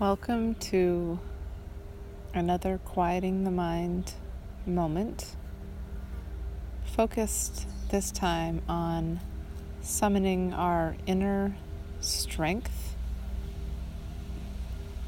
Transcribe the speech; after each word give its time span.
Welcome 0.00 0.54
to 0.70 1.20
another 2.32 2.80
quieting 2.86 3.44
the 3.44 3.50
mind 3.50 4.14
moment, 4.64 5.36
focused 6.86 7.68
this 7.90 8.10
time 8.10 8.62
on 8.66 9.20
summoning 9.82 10.54
our 10.54 10.96
inner 11.06 11.54
strength 12.00 12.96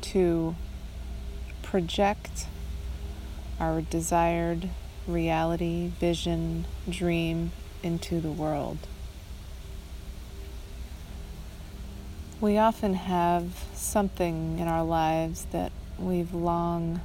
to 0.03 0.57
project 1.63 2.49
our 3.59 3.81
desired 3.81 4.69
reality, 5.07 5.91
vision, 5.99 6.67
dream 6.87 7.53
into 7.83 8.21
the 8.21 8.31
world. 8.31 8.77
We 12.43 12.59
often 12.59 12.95
have 12.95 13.67
something 13.73 14.59
in 14.59 14.67
our 14.67 14.83
lives 14.83 15.47
that 15.53 15.71
we've 15.97 16.35
long 16.35 17.01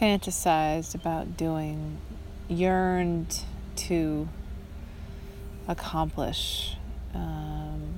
fantasized 0.00 0.94
about 0.94 1.36
doing, 1.36 1.98
yearned 2.48 3.40
to 3.76 4.26
accomplish. 5.68 6.78
Um, 7.14 7.96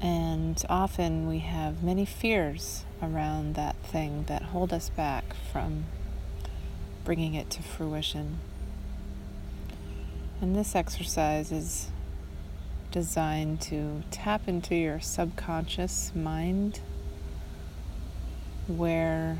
and 0.00 0.64
often 0.66 1.28
we 1.28 1.40
have 1.40 1.82
many 1.82 2.06
fears 2.06 2.86
around 3.02 3.54
that 3.56 3.76
thing 3.82 4.24
that 4.28 4.44
hold 4.44 4.72
us 4.72 4.88
back 4.88 5.34
from 5.52 5.84
bringing 7.04 7.34
it 7.34 7.50
to 7.50 7.62
fruition. 7.62 8.38
And 10.40 10.56
this 10.56 10.74
exercise 10.74 11.52
is 11.52 11.91
designed 12.92 13.58
to 13.58 14.02
tap 14.10 14.46
into 14.46 14.74
your 14.76 15.00
subconscious 15.00 16.12
mind 16.14 16.80
where 18.66 19.38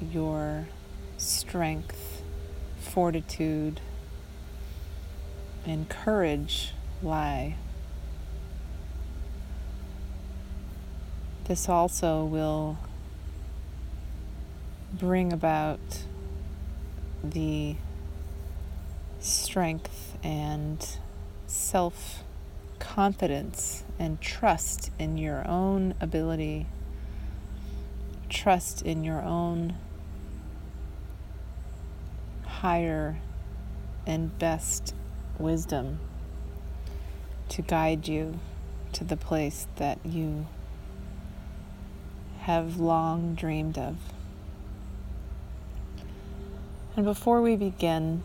your 0.00 0.66
strength, 1.18 2.22
fortitude, 2.80 3.80
and 5.66 5.88
courage 5.90 6.72
lie. 7.02 7.54
This 11.44 11.68
also 11.68 12.24
will 12.24 12.78
bring 14.94 15.34
about 15.34 15.80
the 17.22 17.76
strength 19.20 20.16
and 20.24 20.98
self 21.50 22.22
confidence 22.78 23.84
and 23.98 24.20
trust 24.20 24.90
in 24.98 25.18
your 25.18 25.46
own 25.46 25.94
ability, 26.00 26.66
trust 28.28 28.82
in 28.82 29.04
your 29.04 29.20
own 29.20 29.74
higher 32.44 33.18
and 34.06 34.38
best 34.38 34.94
wisdom 35.38 35.98
to 37.48 37.62
guide 37.62 38.06
you 38.06 38.38
to 38.92 39.02
the 39.02 39.16
place 39.16 39.66
that 39.76 39.98
you 40.04 40.46
have 42.40 42.78
long 42.78 43.34
dreamed 43.34 43.76
of. 43.76 43.96
And 46.96 47.04
before 47.04 47.40
we 47.42 47.56
begin, 47.56 48.22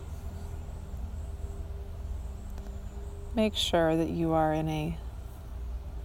Make 3.36 3.56
sure 3.56 3.98
that 3.98 4.08
you 4.08 4.32
are 4.32 4.54
in 4.54 4.70
a 4.70 4.98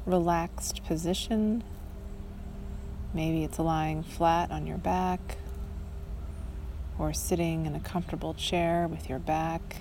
relaxed 0.04 0.84
position. 0.84 1.62
Maybe 3.14 3.44
it's 3.44 3.60
lying 3.60 4.02
flat 4.02 4.50
on 4.50 4.66
your 4.66 4.78
back 4.78 5.36
or 6.98 7.12
sitting 7.12 7.66
in 7.66 7.76
a 7.76 7.80
comfortable 7.80 8.34
chair 8.34 8.88
with 8.88 9.08
your 9.08 9.20
back, 9.20 9.76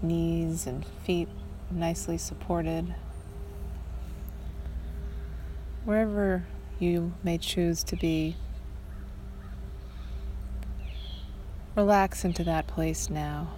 knees, 0.00 0.64
and 0.64 0.86
feet 1.04 1.28
nicely 1.72 2.16
supported. 2.16 2.94
Wherever 5.84 6.46
you 6.78 7.14
may 7.24 7.36
choose 7.36 7.82
to 7.82 7.96
be, 7.96 8.36
relax 11.74 12.24
into 12.24 12.44
that 12.44 12.68
place 12.68 13.10
now. 13.10 13.48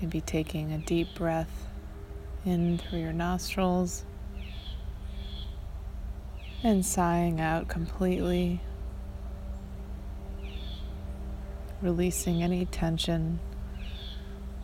Maybe 0.00 0.20
taking 0.20 0.72
a 0.72 0.78
deep 0.78 1.14
breath 1.14 1.68
in 2.44 2.78
through 2.78 2.98
your 2.98 3.14
nostrils 3.14 4.04
and 6.62 6.84
sighing 6.84 7.40
out 7.40 7.68
completely, 7.68 8.60
releasing 11.80 12.42
any 12.42 12.66
tension 12.66 13.38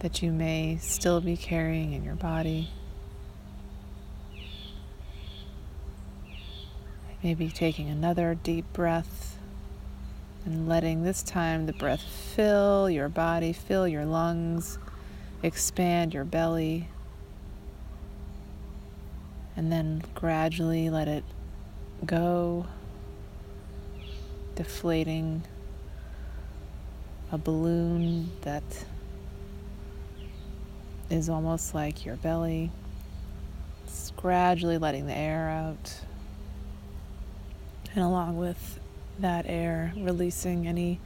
that 0.01 0.23
you 0.23 0.33
may 0.33 0.77
still 0.81 1.21
be 1.21 1.37
carrying 1.37 1.93
in 1.93 2.05
your 2.05 2.17
body. 2.17 2.69
Maybe 7.23 7.49
taking 7.49 7.89
another 7.89 8.35
deep 8.35 8.71
breath 8.73 9.39
and 10.45 10.69
letting 10.69 11.05
this 11.05 11.23
time 11.23 11.67
the 11.67 11.73
breath 11.73 12.03
fill 12.03 12.91
your 12.91 13.09
body, 13.09 13.53
fill 13.53 13.87
your 13.87 14.05
lungs 14.05 14.79
expand 15.43 16.15
your 16.15 16.25
belly, 16.25 16.89
and 19.57 19.71
then 19.73 20.03
gradually 20.15 20.89
let 20.91 21.09
it 21.09 21.25
go, 22.07 22.67
deflating 24.55 25.43
a 27.31 27.39
balloon 27.39 28.31
that 28.43 28.63
is 31.11 31.29
almost 31.29 31.75
like 31.75 32.05
your 32.05 32.17
belly. 32.17 32.71
It's 33.85 34.13
gradually 34.17 34.79
letting 34.79 35.07
the 35.07 35.17
air 35.17 35.49
out. 35.49 36.01
And 37.95 38.05
along 38.05 38.39
with 38.39 38.81
that 39.19 39.45
air, 39.47 39.93
releasing 39.97 40.67
any 40.67 40.99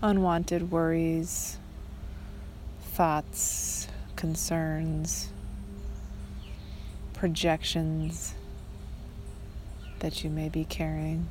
unwanted 0.00 0.70
worries, 0.70 1.58
thoughts, 2.92 3.88
concerns, 4.16 5.30
projections 7.14 8.34
that 10.00 10.22
you 10.22 10.28
may 10.28 10.50
be 10.50 10.66
carrying. 10.66 11.26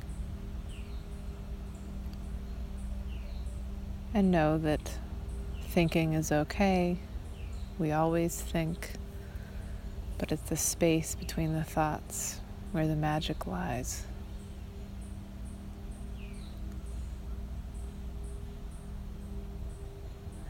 And 4.12 4.32
know 4.32 4.58
that 4.58 4.98
thinking 5.68 6.14
is 6.14 6.32
okay. 6.32 6.98
We 7.78 7.92
always 7.92 8.40
think, 8.40 8.94
but 10.18 10.32
it's 10.32 10.42
the 10.50 10.56
space 10.56 11.14
between 11.14 11.54
the 11.54 11.62
thoughts 11.62 12.40
where 12.72 12.88
the 12.88 12.96
magic 12.96 13.46
lies. 13.46 14.02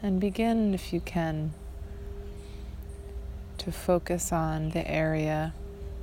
And 0.03 0.19
begin, 0.19 0.73
if 0.73 0.91
you 0.91 0.99
can, 0.99 1.53
to 3.59 3.71
focus 3.71 4.33
on 4.33 4.71
the 4.71 4.85
area 4.85 5.53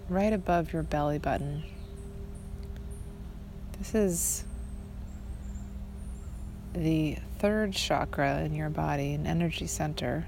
right 0.09 0.33
above 0.33 0.73
your 0.73 0.83
belly 0.83 1.19
button. 1.19 1.63
This 3.79 3.95
is 3.95 4.45
the 6.73 7.19
third 7.39 7.75
chakra 7.75 8.41
in 8.41 8.55
your 8.55 8.71
body, 8.71 9.13
an 9.13 9.27
energy 9.27 9.67
center, 9.67 10.27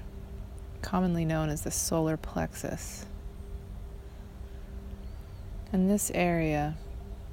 commonly 0.83 1.25
known 1.25 1.49
as 1.49 1.61
the 1.61 1.71
solar 1.71 2.15
plexus. 2.15 3.07
And 5.71 5.89
this 5.89 6.11
area 6.13 6.75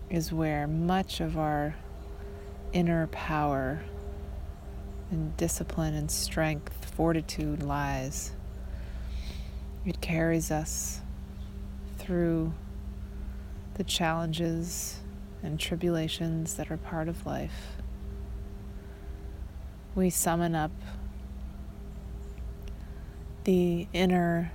is 0.09 0.33
where 0.33 0.67
much 0.67 1.21
of 1.21 1.37
our 1.37 1.75
inner 2.73 3.09
power 3.09 3.83
and 5.11 5.37
discipline 5.37 5.95
and 5.95 6.11
strength, 6.11 6.93
fortitude 6.95 7.63
lies. 7.63 8.33
It 9.85 10.01
carries 10.01 10.51
us 10.51 11.01
through 11.99 12.53
the 13.75 13.85
challenges 13.85 15.01
and 15.43 15.59
tribulations 15.59 16.55
that 16.55 16.71
are 16.71 16.77
part 16.77 17.09
of 17.09 17.27
life. 17.27 17.77
We 19.95 20.11
summon 20.11 20.55
up 20.55 20.71
the 23.45 23.89
inner 23.93 24.53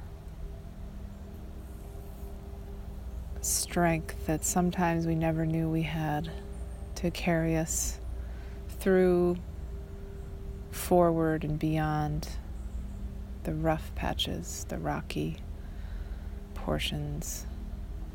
strength 3.42 4.25
that 4.25 4.44
sometimes 4.44 5.06
we 5.06 5.16
never 5.16 5.46
knew 5.46 5.69
we 5.69 5.84
had 5.84 6.31
to 6.96 7.12
carry 7.12 7.57
us 7.57 8.00
through 8.80 9.38
forward 10.75 11.44
and 11.44 11.57
beyond 11.57 12.27
the 13.44 13.54
rough 13.54 13.94
patches, 13.95 14.66
the 14.69 14.77
rocky 14.77 15.38
portions 16.54 17.45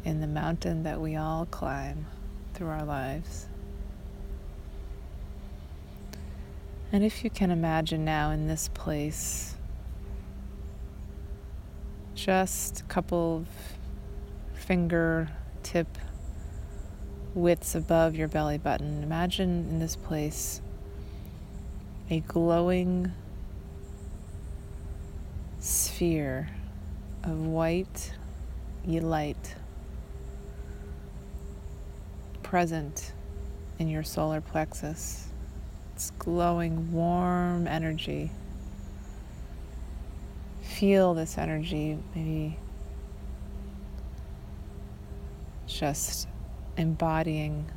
in 0.04 0.20
the 0.20 0.26
mountain 0.26 0.82
that 0.82 1.00
we 1.00 1.16
all 1.16 1.46
climb 1.46 2.06
through 2.54 2.68
our 2.68 2.84
lives. 2.84 3.46
And 6.92 7.02
if 7.02 7.24
you 7.24 7.30
can 7.30 7.50
imagine 7.50 8.04
now 8.04 8.30
in 8.30 8.46
this 8.46 8.68
place, 8.68 9.56
just 12.14 12.80
a 12.80 12.84
couple 12.84 13.38
of 13.38 14.58
finger 14.60 15.28
tip 15.62 15.98
widths 17.34 17.74
above 17.74 18.16
your 18.16 18.28
belly 18.28 18.58
button, 18.58 19.02
imagine 19.02 19.68
in 19.70 19.78
this 19.78 19.96
place 19.96 20.60
a 22.10 22.18
glowing 22.20 23.12
sphere 25.60 26.50
of 27.22 27.38
white 27.38 28.12
light 28.84 29.54
present 32.42 33.12
in 33.78 33.88
your 33.88 34.02
solar 34.02 34.40
plexus. 34.40 35.28
It's 35.94 36.10
glowing, 36.18 36.90
warm 36.90 37.68
energy. 37.68 38.32
Feel 40.62 41.14
this 41.14 41.38
energy, 41.38 41.96
maybe 42.16 42.58
just 45.68 46.26
embodying 46.76 47.70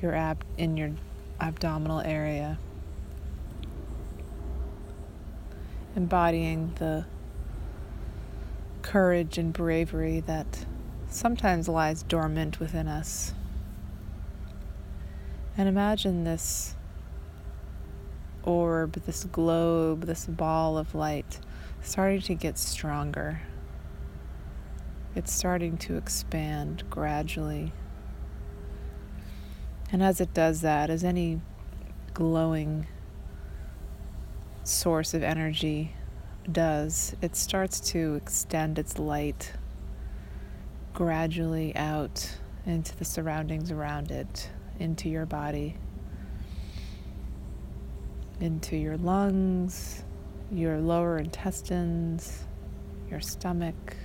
your 0.00 0.14
ab 0.14 0.42
in 0.56 0.78
your 0.78 0.92
abdominal 1.40 2.00
area. 2.00 2.58
Embodying 5.96 6.72
the 6.78 7.06
courage 8.82 9.38
and 9.38 9.52
bravery 9.52 10.20
that 10.20 10.64
sometimes 11.08 11.68
lies 11.68 12.02
dormant 12.02 12.60
within 12.60 12.86
us. 12.86 13.34
And 15.56 15.68
imagine 15.68 16.24
this 16.24 16.74
orb, 18.42 18.92
this 19.04 19.24
globe, 19.24 20.06
this 20.06 20.26
ball 20.26 20.78
of 20.78 20.94
light 20.94 21.40
starting 21.82 22.20
to 22.20 22.34
get 22.34 22.58
stronger. 22.58 23.42
It's 25.14 25.32
starting 25.32 25.76
to 25.78 25.96
expand 25.96 26.84
gradually. 26.88 27.72
And 29.92 30.02
as 30.02 30.20
it 30.20 30.32
does 30.32 30.60
that, 30.60 30.88
as 30.88 31.02
any 31.02 31.40
glowing 32.14 32.86
source 34.62 35.14
of 35.14 35.22
energy 35.22 35.94
does, 36.50 37.16
it 37.20 37.34
starts 37.34 37.80
to 37.80 38.14
extend 38.14 38.78
its 38.78 38.98
light 38.98 39.52
gradually 40.94 41.74
out 41.74 42.38
into 42.66 42.96
the 42.96 43.04
surroundings 43.04 43.72
around 43.72 44.10
it, 44.10 44.50
into 44.78 45.08
your 45.08 45.26
body, 45.26 45.76
into 48.40 48.76
your 48.76 48.96
lungs, 48.96 50.04
your 50.52 50.78
lower 50.78 51.18
intestines, 51.18 52.44
your 53.10 53.20
stomach, 53.20 53.96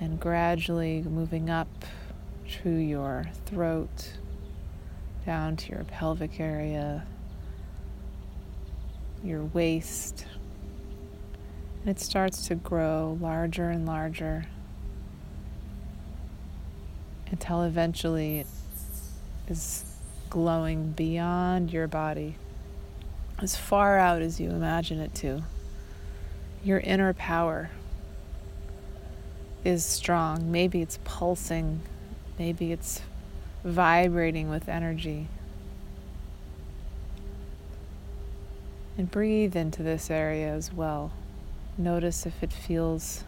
and 0.00 0.18
gradually 0.18 1.02
moving 1.02 1.50
up 1.50 1.68
through 2.52 2.78
your 2.78 3.26
throat, 3.46 4.12
down 5.24 5.56
to 5.56 5.70
your 5.70 5.84
pelvic 5.84 6.38
area, 6.38 7.04
your 9.24 9.44
waist. 9.44 10.26
And 11.80 11.90
it 11.90 12.00
starts 12.00 12.46
to 12.48 12.54
grow 12.54 13.18
larger 13.20 13.70
and 13.70 13.86
larger 13.86 14.46
until 17.30 17.62
eventually 17.62 18.40
it 18.40 18.46
is 19.48 19.84
glowing 20.30 20.92
beyond 20.92 21.72
your 21.72 21.88
body, 21.88 22.36
as 23.40 23.56
far 23.56 23.98
out 23.98 24.22
as 24.22 24.38
you 24.38 24.50
imagine 24.50 25.00
it 25.00 25.14
to. 25.16 25.42
Your 26.62 26.78
inner 26.78 27.12
power 27.12 27.70
is 29.64 29.84
strong. 29.84 30.52
Maybe 30.52 30.82
it's 30.82 30.98
pulsing, 31.04 31.80
maybe 32.38 32.72
it's 32.72 33.02
vibrating 33.64 34.48
with 34.48 34.68
energy. 34.68 35.28
And 38.98 39.10
breathe 39.10 39.56
into 39.56 39.82
this 39.82 40.10
area 40.10 40.52
as 40.52 40.72
well. 40.72 41.12
Notice 41.78 42.26
if 42.26 42.42
it 42.42 42.52
feels 42.52 43.24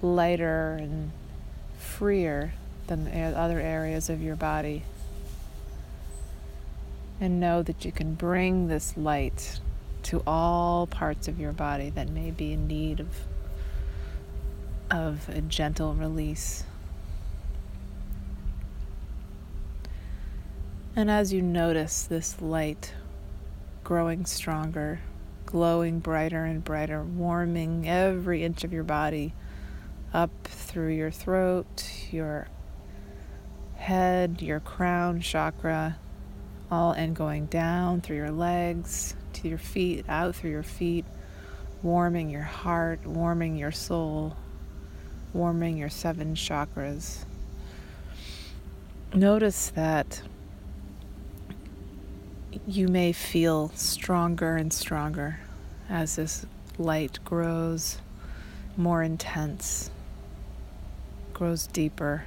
lighter 0.00 0.76
and 0.80 1.10
freer 1.78 2.54
than 2.86 3.04
the 3.04 3.38
other 3.38 3.60
areas 3.60 4.08
of 4.08 4.22
your 4.22 4.36
body. 4.36 4.82
And 7.20 7.38
know 7.40 7.62
that 7.62 7.84
you 7.84 7.92
can 7.92 8.14
bring 8.14 8.68
this 8.68 8.96
light 8.96 9.60
to 10.04 10.22
all 10.26 10.86
parts 10.86 11.28
of 11.28 11.40
your 11.40 11.52
body 11.52 11.90
that 11.90 12.08
may 12.08 12.30
be 12.30 12.52
in 12.52 12.66
need 12.66 13.00
of, 13.00 13.08
of 14.90 15.28
a 15.28 15.40
gentle 15.40 15.94
release. 15.94 16.64
And 20.96 21.10
as 21.10 21.32
you 21.32 21.42
notice 21.42 22.04
this 22.04 22.40
light 22.40 22.92
growing 23.82 24.26
stronger, 24.26 25.00
glowing 25.44 25.98
brighter 25.98 26.44
and 26.44 26.62
brighter, 26.62 27.02
warming 27.02 27.88
every 27.88 28.44
inch 28.44 28.62
of 28.62 28.72
your 28.72 28.84
body 28.84 29.34
up 30.12 30.30
through 30.44 30.92
your 30.94 31.10
throat, 31.10 31.90
your 32.12 32.46
head, 33.74 34.40
your 34.40 34.60
crown 34.60 35.20
chakra, 35.20 35.98
all 36.70 36.92
and 36.92 37.16
going 37.16 37.46
down 37.46 38.00
through 38.00 38.16
your 38.16 38.30
legs 38.30 39.16
to 39.32 39.48
your 39.48 39.58
feet, 39.58 40.04
out 40.08 40.36
through 40.36 40.52
your 40.52 40.62
feet, 40.62 41.04
warming 41.82 42.30
your 42.30 42.42
heart, 42.42 43.04
warming 43.04 43.56
your 43.56 43.72
soul, 43.72 44.36
warming 45.32 45.76
your 45.76 45.90
seven 45.90 46.36
chakras. 46.36 47.24
Notice 49.12 49.70
that 49.70 50.22
you 52.66 52.88
may 52.88 53.12
feel 53.12 53.70
stronger 53.74 54.56
and 54.56 54.72
stronger 54.72 55.40
as 55.88 56.16
this 56.16 56.46
light 56.78 57.18
grows 57.24 57.98
more 58.76 59.02
intense, 59.02 59.90
grows 61.32 61.66
deeper 61.66 62.24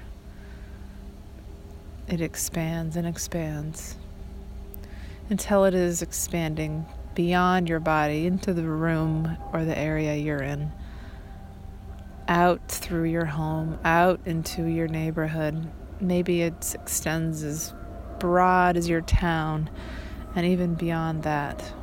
it 2.08 2.22
expands 2.22 2.96
and 2.96 3.06
expands 3.06 3.98
until 5.30 5.66
it 5.66 5.74
is 5.74 6.02
expanding 6.02 6.86
beyond 7.16 7.68
your 7.68 7.82
body 7.82 8.26
into 8.26 8.54
the 8.54 8.64
room 8.64 9.38
or 9.52 9.66
the 9.66 9.78
area 9.78 10.16
you're 10.16 10.42
in, 10.42 10.72
out 12.30 12.66
through 12.70 13.04
your 13.04 13.26
home, 13.26 13.78
out 13.84 14.22
into 14.26 14.64
your 14.66 14.88
neighborhood. 14.88 15.70
Maybe 16.00 16.44
it 16.44 16.74
extends 16.80 17.44
as 17.44 17.74
broad 18.20 18.78
as 18.78 18.88
your 18.88 19.02
town 19.02 19.70
and 20.38 20.46
even 20.46 20.76
beyond 20.76 21.24
that. 21.24 21.74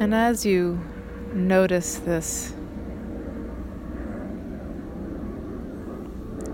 And 0.00 0.12
as 0.12 0.44
you 0.44 0.80
notice 1.32 1.94
this 1.98 2.54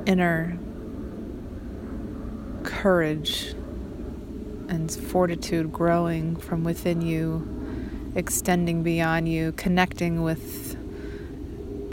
inner 0.05 0.59
courage 2.65 3.55
and 4.69 4.91
fortitude 4.93 5.73
growing 5.73 6.37
from 6.37 6.63
within 6.63 7.01
you, 7.01 8.13
extending 8.15 8.83
beyond 8.83 9.31
you, 9.31 9.53
connecting 9.53 10.21
with 10.21 10.62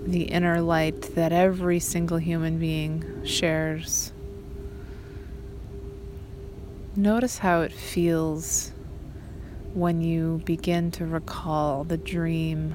the 0.09 0.23
inner 0.23 0.59
light 0.59 1.13
that 1.15 1.31
every 1.31 1.79
single 1.79 2.17
human 2.17 2.57
being 2.57 3.23
shares. 3.25 4.11
Notice 6.95 7.37
how 7.37 7.61
it 7.61 7.71
feels 7.71 8.71
when 9.75 10.01
you 10.01 10.41
begin 10.45 10.89
to 10.91 11.05
recall 11.05 11.83
the 11.83 11.97
dream 11.97 12.73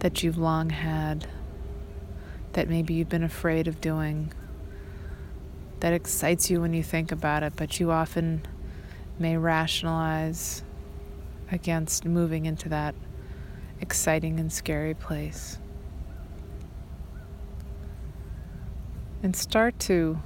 that 0.00 0.22
you've 0.22 0.36
long 0.36 0.68
had, 0.68 1.26
that 2.52 2.68
maybe 2.68 2.92
you've 2.94 3.08
been 3.08 3.22
afraid 3.22 3.66
of 3.66 3.80
doing, 3.80 4.30
that 5.80 5.94
excites 5.94 6.50
you 6.50 6.60
when 6.60 6.74
you 6.74 6.82
think 6.82 7.10
about 7.10 7.42
it, 7.42 7.54
but 7.56 7.80
you 7.80 7.90
often 7.90 8.42
may 9.18 9.38
rationalize 9.38 10.62
against 11.50 12.04
moving 12.04 12.44
into 12.44 12.68
that 12.68 12.94
exciting 13.80 14.38
and 14.38 14.52
scary 14.52 14.94
place. 14.94 15.58
And 19.22 19.36
start 19.36 19.78
to 19.80 20.18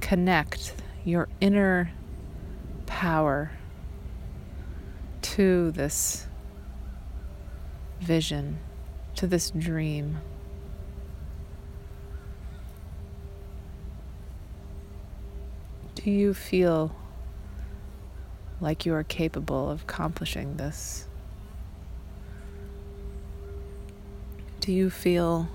connect 0.00 0.74
your 1.04 1.28
inner 1.40 1.92
power 2.86 3.52
to 5.22 5.70
this 5.70 6.26
vision, 8.00 8.58
to 9.14 9.26
this 9.28 9.50
dream. 9.50 10.18
Do 15.94 16.10
you 16.10 16.34
feel 16.34 16.94
like 18.60 18.84
you 18.84 18.94
are 18.94 19.04
capable 19.04 19.70
of 19.70 19.82
accomplishing 19.82 20.56
this? 20.56 21.06
Do 24.60 24.72
you 24.72 24.90
feel 24.90 25.48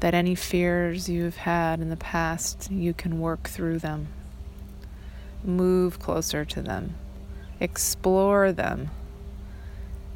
that 0.00 0.14
any 0.14 0.34
fears 0.34 1.08
you've 1.08 1.36
had 1.36 1.80
in 1.80 1.90
the 1.90 1.96
past, 1.96 2.70
you 2.70 2.92
can 2.94 3.20
work 3.20 3.48
through 3.48 3.78
them? 3.78 4.08
Move 5.44 5.98
closer 5.98 6.44
to 6.44 6.62
them, 6.62 6.94
explore 7.60 8.52
them, 8.52 8.90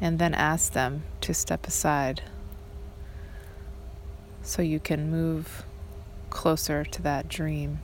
and 0.01 0.19
then 0.19 0.33
ask 0.33 0.73
them 0.73 1.03
to 1.21 1.33
step 1.33 1.67
aside 1.67 2.21
so 4.41 4.61
you 4.61 4.79
can 4.79 5.09
move 5.09 5.63
closer 6.29 6.83
to 6.83 7.01
that 7.01 7.27
dream. 7.27 7.79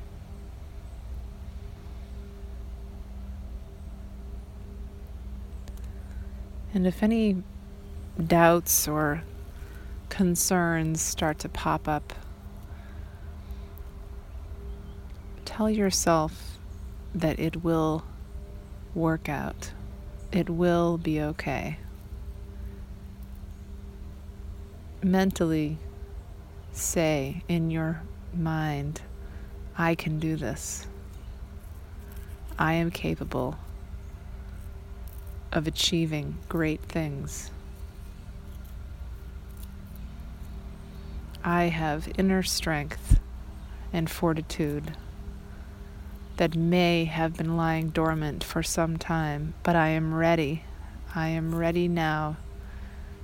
And 6.73 6.87
if 6.87 7.03
any 7.03 7.43
doubts 8.27 8.87
or 8.87 9.23
concerns 10.11 11.01
start 11.01 11.39
to 11.39 11.47
pop 11.47 11.87
up, 11.87 12.13
tell 15.45 15.69
yourself 15.69 16.57
that 17.15 17.39
it 17.39 17.63
will 17.63 18.03
work 18.93 19.29
out. 19.29 19.71
It 20.31 20.49
will 20.49 20.97
be 20.97 21.21
okay. 21.21 21.77
Mentally 25.01 25.77
say 26.73 27.41
in 27.47 27.71
your 27.71 28.03
mind, 28.33 29.01
I 29.77 29.95
can 29.95 30.19
do 30.19 30.35
this. 30.35 30.87
I 32.59 32.73
am 32.73 32.91
capable 32.91 33.57
of 35.53 35.67
achieving 35.67 36.37
great 36.49 36.81
things. 36.81 37.49
I 41.43 41.65
have 41.65 42.11
inner 42.17 42.43
strength 42.43 43.19
and 43.91 44.09
fortitude 44.09 44.95
that 46.37 46.55
may 46.55 47.05
have 47.05 47.37
been 47.37 47.57
lying 47.57 47.89
dormant 47.89 48.43
for 48.43 48.61
some 48.61 48.97
time, 48.97 49.55
but 49.63 49.75
I 49.75 49.89
am 49.89 50.13
ready. 50.13 50.63
I 51.15 51.29
am 51.29 51.55
ready 51.55 51.87
now 51.87 52.37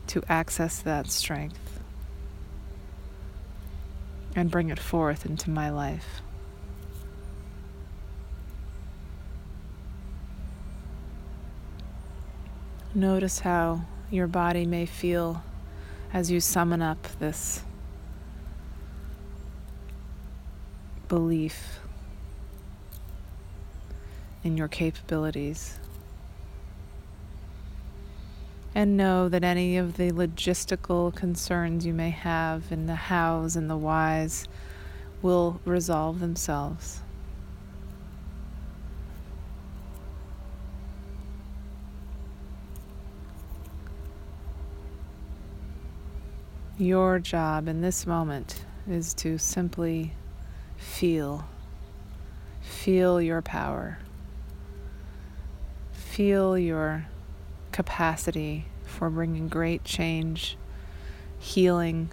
to 0.08 0.24
access 0.28 0.80
that 0.80 1.12
strength 1.12 1.80
and 4.36 4.50
bring 4.50 4.70
it 4.70 4.80
forth 4.80 5.26
into 5.26 5.50
my 5.50 5.70
life. 5.70 6.22
Notice 12.96 13.42
how 13.42 13.82
your 14.10 14.28
body 14.28 14.66
may 14.66 14.88
feel 14.88 15.44
as 16.12 16.32
you 16.32 16.40
summon 16.40 16.82
up 16.82 17.08
this 17.20 17.64
belief 21.08 21.80
in 24.44 24.58
your 24.58 24.68
capabilities. 24.68 25.78
And 28.76 28.96
know 28.96 29.28
that 29.30 29.44
any 29.44 29.78
of 29.78 29.98
the 29.98 30.12
logistical 30.12 31.14
concerns 31.16 31.86
you 31.86 31.94
may 31.94 32.12
have 32.12 32.72
in 32.72 32.86
the 32.86 32.96
hows 32.96 33.56
and 33.56 33.70
the 33.70 33.78
whys 33.78 34.48
will 35.22 35.60
resolve 35.66 36.20
themselves. 36.20 37.02
Your 46.78 47.18
job 47.18 47.68
in 47.68 47.82
this 47.82 48.06
moment 48.06 48.64
is 48.88 49.16
to 49.16 49.40
simply 49.40 50.14
feel. 50.78 51.46
Feel 52.62 53.22
your 53.22 53.42
power. 53.42 54.00
Feel 55.92 56.58
your 56.58 57.08
capacity 57.72 58.66
for 58.86 59.10
bringing 59.10 59.48
great 59.48 59.84
change, 59.84 60.58
healing, 61.40 62.10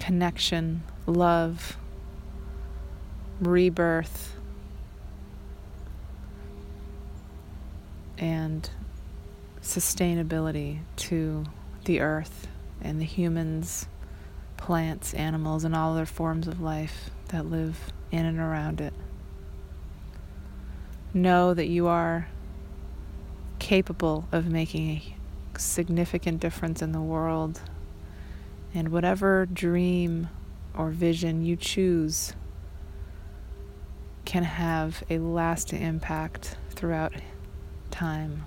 connection, 0.00 0.82
love, 1.06 1.76
rebirth, 3.40 4.36
and 8.18 8.68
sustainability 9.62 10.80
to 10.96 11.44
the 11.84 12.00
earth 12.00 12.48
and 12.80 13.00
the 13.00 13.04
humans, 13.04 13.86
plants, 14.64 15.12
animals, 15.12 15.62
and 15.62 15.76
all 15.76 15.92
other 15.92 16.06
forms 16.06 16.48
of 16.48 16.58
life 16.58 17.10
that 17.28 17.44
live 17.44 17.92
in 18.10 18.24
and 18.24 18.38
around 18.38 18.80
it. 18.80 18.94
Know 21.12 21.52
that 21.52 21.66
you 21.66 21.86
are 21.86 22.28
capable 23.58 24.26
of 24.32 24.46
making 24.46 24.88
a 24.88 25.58
significant 25.58 26.40
difference 26.40 26.80
in 26.80 26.92
the 26.92 27.00
world, 27.02 27.60
and 28.72 28.88
whatever 28.88 29.44
dream 29.44 30.30
or 30.74 30.88
vision 30.88 31.44
you 31.44 31.56
choose 31.56 32.32
can 34.24 34.44
have 34.44 35.02
a 35.10 35.18
lasting 35.18 35.82
impact 35.82 36.56
throughout 36.70 37.12
time. 37.90 38.46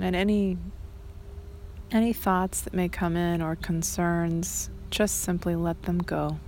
and 0.00 0.16
any 0.16 0.58
any 1.94 2.12
thoughts 2.12 2.60
that 2.62 2.74
may 2.74 2.88
come 2.88 3.16
in 3.16 3.40
or 3.40 3.54
concerns 3.54 4.68
just 4.90 5.20
simply 5.20 5.54
let 5.54 5.80
them 5.84 5.98
go. 5.98 6.38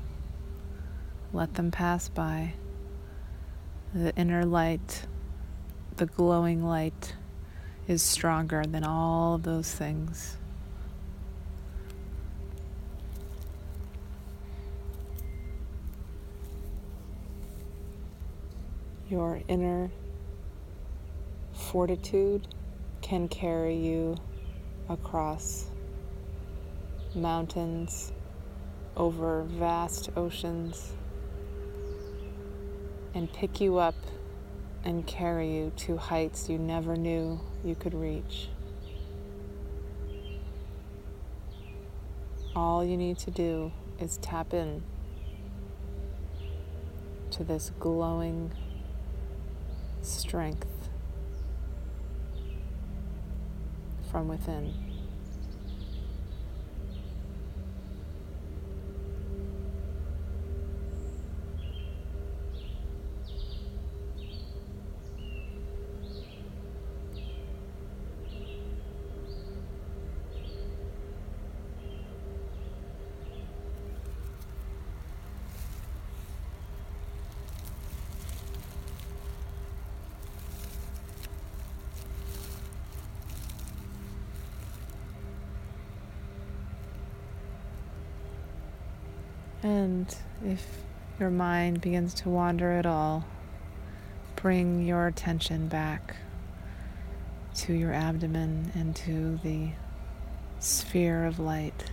Let 1.32 1.54
them 1.54 1.70
pass 1.70 2.08
by. 2.08 2.54
The 3.94 4.14
inner 4.16 4.44
light 4.44 5.06
the 5.96 6.06
glowing 6.06 6.62
light 6.62 7.14
is 7.88 8.02
stronger 8.02 8.62
than 8.66 8.84
all 8.84 9.36
of 9.36 9.44
those 9.44 9.72
things. 9.72 10.36
Your 19.08 19.40
inner 19.48 19.90
fortitude 21.54 22.46
can 23.00 23.28
carry 23.28 23.76
you 23.76 24.16
across 24.88 25.66
mountains, 27.14 28.12
over 28.96 29.42
vast 29.42 30.10
oceans, 30.16 30.92
and 33.14 33.32
pick 33.32 33.60
you 33.60 33.78
up 33.78 33.94
and 34.84 35.06
carry 35.06 35.52
you 35.52 35.72
to 35.76 35.96
heights 35.96 36.48
you 36.48 36.58
never 36.58 36.96
knew 36.96 37.40
you 37.64 37.74
could 37.74 37.94
reach. 37.94 38.48
All 42.54 42.84
you 42.84 42.96
need 42.96 43.18
to 43.18 43.30
do 43.30 43.72
is 43.98 44.18
tap 44.18 44.54
in 44.54 44.82
to 47.32 47.44
this 47.44 47.72
glowing 47.78 48.52
strength 50.02 50.75
from 54.16 54.28
within. 54.28 54.85
And 89.66 90.14
if 90.44 90.64
your 91.18 91.28
mind 91.28 91.80
begins 91.80 92.14
to 92.14 92.28
wander 92.28 92.70
at 92.70 92.86
all, 92.86 93.24
bring 94.36 94.86
your 94.86 95.08
attention 95.08 95.66
back 95.66 96.14
to 97.56 97.72
your 97.72 97.92
abdomen 97.92 98.70
and 98.76 98.94
to 98.94 99.40
the 99.42 99.70
sphere 100.60 101.24
of 101.24 101.40
light 101.40 101.90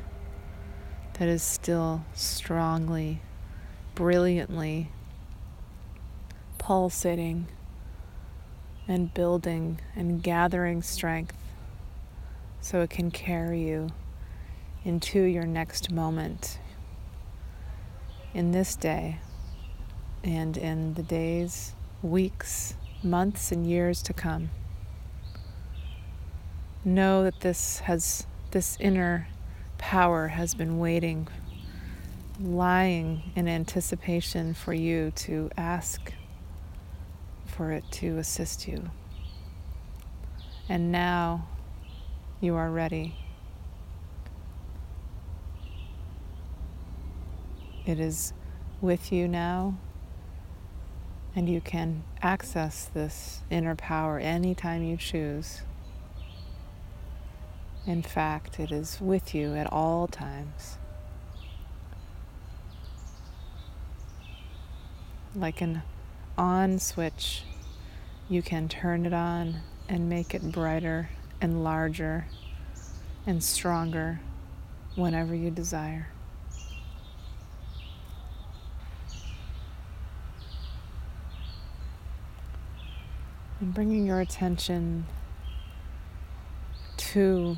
that 1.13 1.27
is 1.27 1.41
still 1.41 2.05
strongly, 2.13 3.21
brilliantly 3.95 4.91
pulsating 6.59 7.47
and 8.87 9.11
building 9.15 9.79
and 9.95 10.21
gathering 10.21 10.83
strength 10.83 11.35
so 12.61 12.81
it 12.81 12.91
can 12.91 13.09
carry 13.09 13.63
you 13.63 13.89
into 14.85 15.23
your 15.23 15.47
next 15.47 15.89
moment 15.89 16.59
in 18.33 18.51
this 18.51 18.75
day 18.75 19.19
and 20.23 20.57
in 20.57 20.93
the 20.95 21.03
days, 21.03 21.73
weeks, 22.01 22.75
months, 23.03 23.51
and 23.51 23.67
years 23.67 24.01
to 24.01 24.13
come. 24.13 24.49
Know 26.85 27.23
that 27.23 27.41
this 27.41 27.79
has 27.79 28.25
this 28.51 28.77
inner 28.79 29.27
power 29.77 30.29
has 30.29 30.53
been 30.53 30.79
waiting, 30.79 31.27
lying 32.39 33.31
in 33.35 33.47
anticipation 33.47 34.53
for 34.53 34.73
you 34.73 35.11
to 35.11 35.49
ask 35.57 36.13
for 37.45 37.71
it 37.71 37.83
to 37.91 38.17
assist 38.17 38.67
you. 38.67 38.89
And 40.69 40.91
now 40.91 41.47
you 42.41 42.55
are 42.55 42.71
ready. 42.71 43.22
It 47.85 47.99
is 47.99 48.31
with 48.79 49.11
you 49.11 49.27
now, 49.27 49.77
and 51.35 51.49
you 51.49 51.59
can 51.59 52.03
access 52.21 52.85
this 52.85 53.41
inner 53.49 53.75
power 53.75 54.19
anytime 54.19 54.83
you 54.83 54.95
choose. 54.95 55.63
In 57.85 58.01
fact, 58.01 58.57
it 58.57 58.71
is 58.71 59.01
with 59.01 59.35
you 59.35 59.53
at 59.55 59.71
all 59.71 60.07
times. 60.07 60.77
Like 65.35 65.59
an 65.59 65.81
on 66.37 66.79
switch, 66.79 67.43
you 68.29 68.41
can 68.41 68.69
turn 68.69 69.05
it 69.05 69.13
on 69.13 69.57
and 69.89 70.07
make 70.07 70.33
it 70.33 70.53
brighter 70.53 71.09
and 71.41 71.65
larger 71.65 72.27
and 73.27 73.43
stronger 73.43 74.21
whenever 74.95 75.35
you 75.35 75.51
desire. 75.51 76.07
And 83.62 83.62
bringing 83.73 84.05
your 84.05 84.19
attention 84.19 85.05
to 86.95 87.57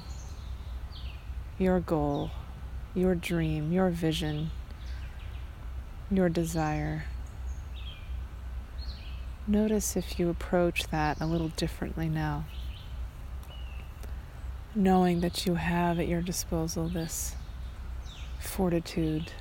your 1.58 1.80
goal, 1.82 2.32
your 2.94 3.16
dream, 3.16 3.72
your 3.74 3.90
vision, 3.90 4.50
your 6.10 6.30
desire. 6.30 7.06
Notice 9.46 9.98
if 9.98 10.18
you 10.18 10.30
approach 10.30 10.88
that 10.88 11.20
a 11.20 11.26
little 11.26 11.50
differently 11.50 12.08
now, 12.08 12.46
knowing 14.74 15.20
that 15.20 15.46
you 15.46 15.56
have 15.56 16.00
at 16.00 16.08
your 16.08 16.22
disposal 16.22 16.88
this 16.88 17.36
fortitude. 18.40 19.34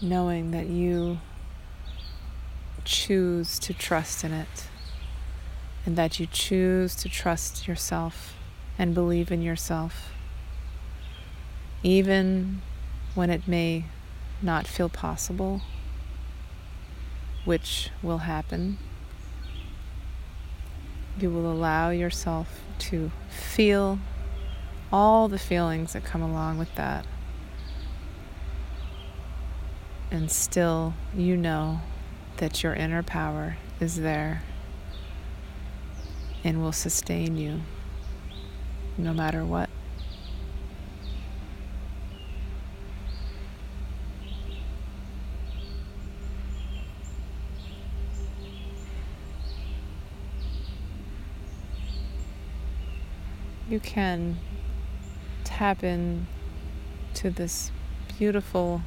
Knowing 0.00 0.52
that 0.52 0.68
you 0.68 1.18
choose 2.84 3.58
to 3.58 3.74
trust 3.74 4.22
in 4.22 4.32
it 4.32 4.68
and 5.84 5.96
that 5.96 6.20
you 6.20 6.26
choose 6.26 6.94
to 6.94 7.08
trust 7.08 7.66
yourself 7.66 8.34
and 8.78 8.94
believe 8.94 9.32
in 9.32 9.42
yourself, 9.42 10.12
even 11.82 12.62
when 13.14 13.28
it 13.28 13.48
may 13.48 13.84
not 14.40 14.66
feel 14.66 14.88
possible, 14.88 15.62
which 17.44 17.90
will 18.02 18.18
happen. 18.18 18.78
You 21.18 21.30
will 21.30 21.50
allow 21.50 21.90
yourself 21.90 22.60
to 22.78 23.10
feel 23.28 23.98
all 24.92 25.26
the 25.26 25.38
feelings 25.38 25.94
that 25.94 26.04
come 26.04 26.22
along 26.22 26.58
with 26.58 26.72
that. 26.76 27.04
And 30.10 30.30
still, 30.30 30.94
you 31.14 31.36
know 31.36 31.80
that 32.38 32.62
your 32.62 32.74
inner 32.74 33.02
power 33.02 33.58
is 33.78 33.96
there 33.96 34.42
and 36.42 36.62
will 36.62 36.72
sustain 36.72 37.36
you 37.36 37.60
no 38.96 39.12
matter 39.12 39.44
what. 39.44 39.68
You 53.68 53.78
can 53.78 54.38
tap 55.44 55.84
in 55.84 56.26
to 57.14 57.28
this 57.28 57.70
beautiful 58.16 58.80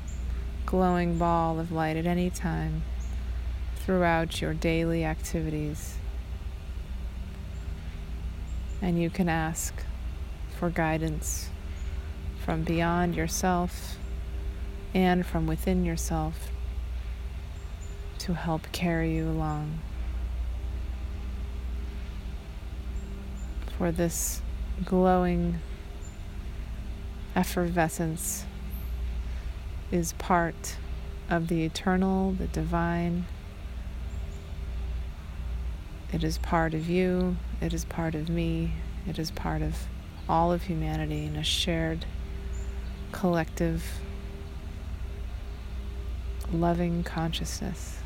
glowing 0.71 1.17
ball 1.17 1.59
of 1.59 1.71
light 1.71 1.97
at 1.97 2.07
any 2.07 2.29
time 2.29 2.81
throughout 3.75 4.41
your 4.41 4.53
daily 4.53 5.03
activities 5.03 5.97
and 8.81 8.99
you 8.99 9.09
can 9.09 9.29
ask 9.29 9.83
for 10.57 10.69
guidance 10.69 11.49
from 12.43 12.63
beyond 12.63 13.15
yourself 13.15 13.97
and 14.93 15.25
from 15.25 15.45
within 15.45 15.85
yourself 15.85 16.49
to 18.17 18.33
help 18.33 18.71
carry 18.71 19.15
you 19.15 19.27
along. 19.27 19.79
For 23.77 23.91
this 23.91 24.41
glowing 24.85 25.59
effervescence 27.35 28.45
is 29.91 30.13
part 30.13 30.77
of 31.29 31.47
the 31.47 31.63
eternal, 31.63 32.31
the 32.31 32.47
divine. 32.47 33.25
It 36.13 36.23
is 36.23 36.37
part 36.37 36.73
of 36.73 36.89
you, 36.89 37.37
it 37.61 37.73
is 37.73 37.85
part 37.85 38.15
of 38.15 38.29
me, 38.29 38.73
it 39.07 39.19
is 39.19 39.31
part 39.31 39.61
of 39.61 39.87
all 40.27 40.51
of 40.51 40.63
humanity 40.63 41.25
in 41.25 41.35
a 41.35 41.43
shared, 41.43 42.05
collective, 43.11 43.83
loving 46.51 47.03
consciousness. 47.03 47.97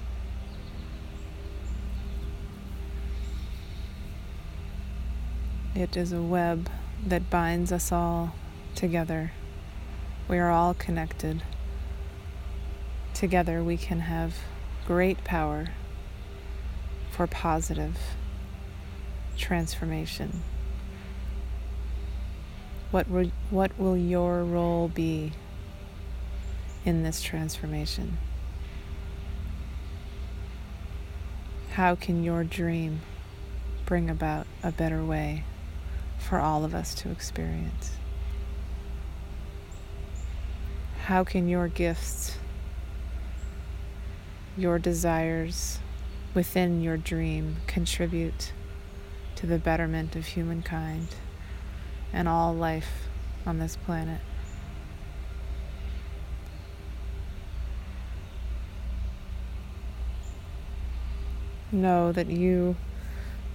It 5.76 5.98
is 5.98 6.14
a 6.14 6.22
web 6.22 6.70
that 7.06 7.30
binds 7.30 7.72
us 7.72 7.92
all 7.92 8.34
together. 8.76 9.34
We 10.28 10.38
are 10.38 10.50
all 10.50 10.74
connected. 10.74 11.44
Together 13.16 13.64
we 13.64 13.78
can 13.78 14.02
have 14.02 14.36
great 14.86 15.24
power 15.24 15.70
for 17.12 17.26
positive 17.26 17.98
transformation. 19.38 20.44
What 22.92 23.10
will, 23.10 23.32
what 23.50 23.72
will 23.80 23.96
your 23.96 24.44
role 24.44 24.90
be 24.90 25.32
in 26.84 27.04
this 27.04 27.22
transformation? 27.22 28.18
How 31.72 31.96
can 31.96 32.22
your 32.22 32.44
dream 32.44 33.00
bring 33.86 34.10
about 34.10 34.46
a 34.62 34.74
better 34.74 35.04
way 35.06 35.46
for 36.20 36.40
all 36.40 36.66
of 36.66 36.76
us 36.76 36.94
to 36.96 37.12
experience? 37.12 37.96
How 41.06 41.24
can 41.24 41.48
your 41.48 41.68
gifts, 41.68 42.25
your 44.58 44.80
desires, 44.80 45.80
within 46.34 46.82
your 46.82 46.98
dream 46.98 47.58
contribute 47.68 48.54
to 49.36 49.46
the 49.46 49.58
betterment 49.58 50.16
of 50.16 50.26
humankind 50.26 51.08
and 52.14 52.28
all 52.28 52.54
life 52.54 53.08
on 53.46 53.60
this 53.60 53.76
planet. 53.76 54.22
Know 61.72 62.12
that 62.12 62.28
you 62.28 62.78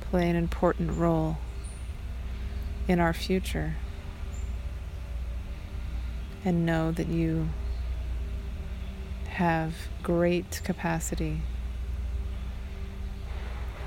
play 0.01 0.29
an 0.29 0.37
important 0.37 0.93
role 0.93 1.39
in 2.87 3.01
our 3.01 3.15
future 3.15 3.77
and 6.45 6.67
know 6.67 6.91
that 6.93 7.09
you 7.09 7.49
have 9.41 9.73
great 10.03 10.61
capacity 10.65 11.41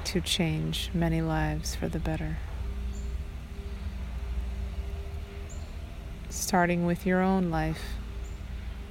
to 0.03 0.19
change 0.19 0.89
many 0.95 1.21
lives 1.21 1.75
for 1.75 1.87
the 1.87 1.99
better. 1.99 2.37
Starting 6.27 6.87
with 6.87 7.05
your 7.05 7.21
own 7.21 7.51
life, 7.51 7.83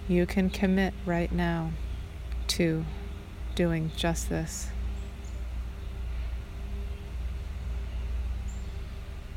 you 0.06 0.24
can 0.24 0.48
commit 0.48 0.94
right 1.04 1.32
now 1.32 1.72
to 2.46 2.84
doing 3.56 3.90
just 3.96 4.28
this. 4.28 4.68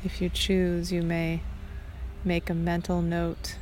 If 0.04 0.22
you 0.22 0.28
choose, 0.28 0.92
you 0.92 1.02
may 1.02 1.42
make 2.24 2.48
a 2.48 2.54
mental 2.54 3.02
note 3.02 3.56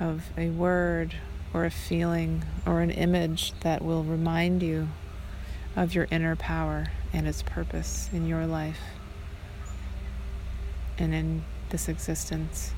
of 0.00 0.30
a 0.36 0.48
word 0.48 1.14
or 1.52 1.64
a 1.64 1.70
feeling 1.70 2.42
or 2.66 2.80
an 2.80 2.90
image 2.90 3.52
that 3.60 3.82
will 3.82 4.02
remind 4.02 4.62
you 4.62 4.88
of 5.76 5.94
your 5.94 6.08
inner 6.10 6.34
power 6.34 6.86
and 7.12 7.28
its 7.28 7.42
purpose 7.42 8.08
in 8.12 8.26
your 8.26 8.46
life 8.46 8.80
and 10.98 11.14
in 11.14 11.44
this 11.68 11.88
existence. 11.88 12.72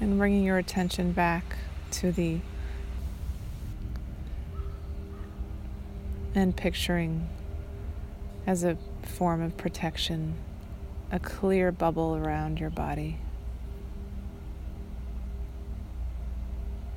And 0.00 0.18
bringing 0.18 0.42
your 0.42 0.58
attention 0.58 1.12
back 1.12 1.44
to 1.92 2.10
the 2.10 2.40
and 6.34 6.56
picturing 6.56 7.28
as 8.46 8.64
a 8.64 8.76
form 9.02 9.42
of 9.42 9.56
protection 9.56 10.34
a 11.10 11.18
clear 11.18 11.70
bubble 11.70 12.16
around 12.16 12.58
your 12.58 12.70
body, 12.70 13.18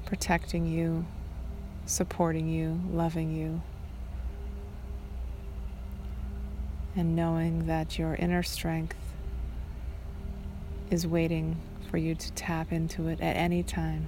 protecting 0.05 0.65
you, 0.65 1.05
supporting 1.85 2.47
you, 2.47 2.79
loving 2.89 3.35
you, 3.35 3.61
and 6.95 7.13
knowing 7.13 7.67
that 7.67 7.99
your 7.99 8.15
inner 8.15 8.41
strength 8.41 8.95
is 10.89 11.05
waiting 11.05 11.57
for 11.91 11.97
you 11.97 12.15
to 12.15 12.31
tap 12.31 12.71
into 12.71 13.09
it 13.09 13.19
at 13.19 13.35
any 13.35 13.63
time. 13.63 14.07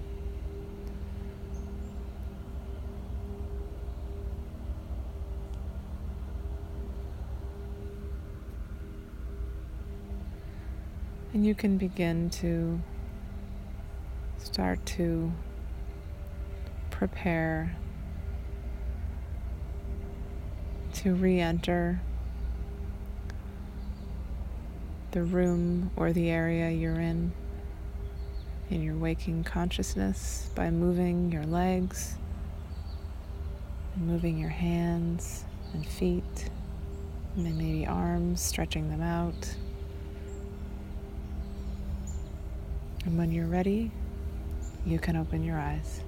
And 11.37 11.45
you 11.45 11.53
can 11.53 11.77
begin 11.77 12.31
to 12.31 12.81
start 14.39 14.83
to 14.87 15.31
prepare 16.89 17.75
to 20.93 21.13
re 21.13 21.39
enter 21.39 22.01
the 25.11 25.21
room 25.21 25.91
or 25.95 26.11
the 26.11 26.31
area 26.31 26.71
you're 26.71 26.99
in 26.99 27.31
in 28.71 28.81
your 28.81 28.97
waking 28.97 29.43
consciousness 29.43 30.49
by 30.55 30.71
moving 30.71 31.31
your 31.31 31.45
legs 31.45 32.15
and 33.93 34.07
moving 34.07 34.39
your 34.39 34.49
hands 34.49 35.45
and 35.75 35.85
feet 35.85 36.49
and 37.35 37.45
then 37.45 37.55
maybe 37.59 37.85
arms, 37.85 38.41
stretching 38.41 38.89
them 38.89 39.03
out. 39.03 39.55
And 43.07 43.17
when 43.17 43.31
you're 43.31 43.47
ready, 43.47 43.89
you 44.85 44.99
can 44.99 45.15
open 45.15 45.41
your 45.41 45.57
eyes. 45.57 46.01